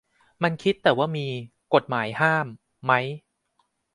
[0.43, 1.25] มันคิดแต่ว่ามี
[1.73, 2.47] 'กฎหมายห้าม'
[2.89, 3.05] มั้ย